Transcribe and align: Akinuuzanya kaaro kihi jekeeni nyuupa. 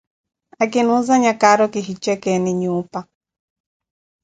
Akinuuzanya 0.63 1.31
kaaro 1.41 1.65
kihi 1.73 1.93
jekeeni 2.03 2.51
nyuupa. 2.59 2.99